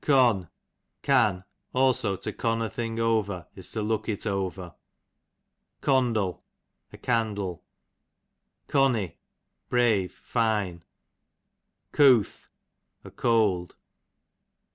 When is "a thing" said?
2.63-2.99